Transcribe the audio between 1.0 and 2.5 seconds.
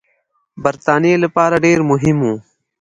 لپاره ډېر مهم وه.